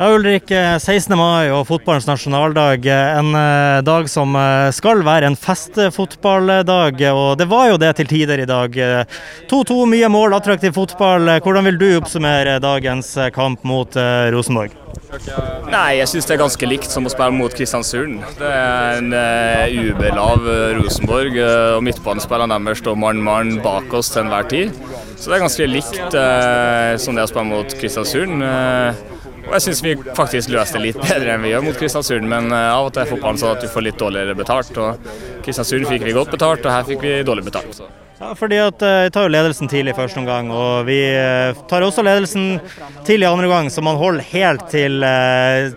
[0.00, 0.48] Ja, Ulrik.
[0.48, 1.12] 16.
[1.12, 2.86] mai og fotballens nasjonaldag.
[2.88, 8.08] En eh, dag som eh, skal være en festfotballdag, og det var jo det til
[8.08, 8.78] tider i dag.
[9.50, 11.28] 2-2, mye mål, attraktiv fotball.
[11.44, 14.00] Hvordan vil du oppsummere dagens kamp mot
[14.32, 14.72] Rosenborg?
[15.68, 18.24] Nei, jeg syns det er ganske likt som å spille mot Kristiansund.
[18.40, 20.48] Det er en uh, UB-lav
[20.80, 21.36] Rosenborg,
[21.76, 24.72] og midtbanespillerne deres står mann-mann bak oss til enhver tid.
[25.20, 28.40] Så det er ganske likt uh, som det å spille mot Kristiansund.
[28.40, 29.09] Uh,
[29.50, 32.52] og jeg syns vi faktisk løste det litt bedre enn vi gjør mot Kristiansund, men
[32.54, 34.76] uh, av og til er fotballen sånn at du får litt dårligere betalt.
[34.78, 35.10] og
[35.42, 37.82] Kristiansund fikk vi godt betalt, og her fikk vi dårlig betalt.
[38.20, 41.82] Ja, fordi at Vi tar jo ledelsen tidlig i første omgang, og vi uh, tar
[41.82, 42.60] også ledelsen
[43.08, 45.02] tidlig andre omgang, så man holder helt til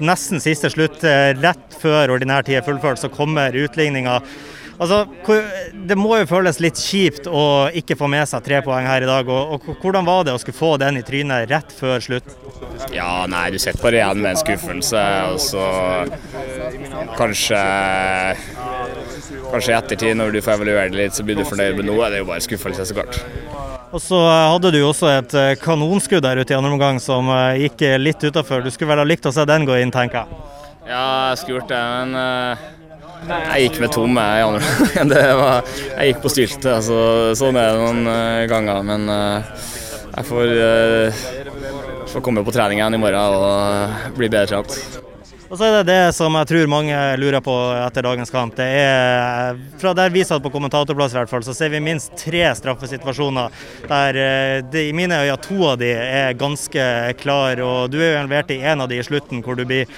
[0.00, 1.04] nesten siste slutt.
[1.42, 4.22] rett før ordinær tid er fullført, så kommer utligninga.
[4.78, 5.06] Altså,
[5.88, 9.10] Det må jo føles litt kjipt å ikke få med seg tre poeng her i
[9.10, 9.26] dag.
[9.26, 12.30] Og, og Hvordan var det å skulle få den i trynet rett før slutt?
[12.94, 15.04] Ja, nei, du sitter bare igjen med en skuffelse.
[15.32, 15.64] Og så
[17.18, 17.62] kanskje
[19.48, 21.78] Kanskje i ettertid, når du får evaluere det litt, så blir du fornøyd.
[21.80, 22.10] med noe.
[22.12, 23.16] Det er jo bare skuffelse, så klart.
[23.96, 27.64] Og så hadde du også et eh, kanonskudd der ute i andre omgang som eh,
[27.64, 28.60] gikk litt utafor.
[28.60, 30.42] Du skulle vel ha likt å se den gå inn, tenker jeg?
[30.90, 32.68] Ja, jeg skulle gjort det, men uh
[33.26, 35.66] jeg gikk med tom jeg, var,
[35.96, 36.76] Jeg gikk på stylte.
[36.78, 37.00] Altså,
[37.38, 38.86] sånn er det noen uh, ganger.
[38.86, 39.66] Men uh,
[40.14, 45.04] jeg får, jeg får, komme på trening igjen i morgen og bli bedre trent.
[45.48, 48.56] Og så er det det som jeg tror mange lurer på etter dagens kamp.
[48.58, 52.12] Det er, Fra der vi satt på kommentatorplass, i hvert fall, så ser vi minst
[52.20, 53.54] tre straffesituasjoner
[53.88, 54.20] der
[54.68, 56.84] det, i mine øyne to av de er ganske
[57.22, 57.64] klare.
[57.64, 59.88] Og du er jo involvert i en av de i slutten, hvor du blir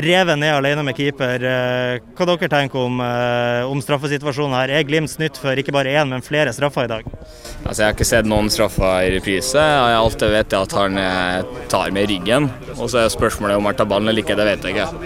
[0.00, 1.42] revet ned alene med keeper.
[1.44, 4.70] Eh, hva dere tenker om, eh, om straffesituasjonen her?
[4.70, 7.04] Er Glimt snytt for ikke bare én, men flere straffer i dag?
[7.64, 9.58] Altså, jeg har ikke sett noen straffer i reprise.
[9.58, 12.50] Jeg vet er at han eh, tar med ryggen.
[12.78, 14.99] Og så er spørsmålet om han tar ballen eller ikke, det vet jeg ikke.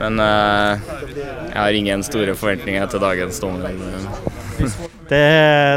[0.00, 0.80] Men uh,
[1.16, 3.72] jeg har ingen store forventninger til dagens dommer.
[5.06, 5.18] Det,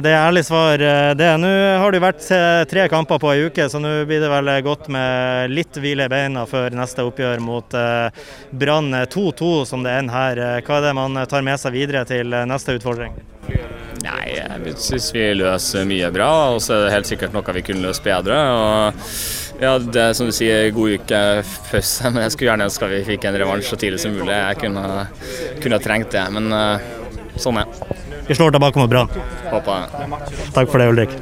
[0.01, 0.81] det, er ærlig svar.
[1.19, 1.28] det.
[1.38, 1.50] Nå
[1.83, 2.23] har det vært
[2.72, 6.11] tre kamper på ei uke, så nå blir det vel godt med litt hvile i
[6.11, 10.41] beina før neste oppgjør mot eh, Brann 2-2, som det ender her.
[10.66, 13.19] Hva er det man tar med seg videre til neste utfordring?
[14.00, 17.66] Nei, Jeg syns vi løser mye bra, og så er det helt sikkert noe vi
[17.69, 18.39] kunne løst bedre.
[18.56, 21.21] og ja, Det er som du sier, god uke
[21.69, 24.35] først, men jeg skulle gjerne ønske vi fikk en revansj så tidlig som mulig.
[24.35, 24.85] Jeg kunne,
[25.63, 27.97] kunne trengt det, men uh, sånn er det.
[28.29, 29.09] Vi slår tilbake mot Brann.
[29.49, 30.21] Håper det.
[30.53, 31.15] Takk for det, Ulrik.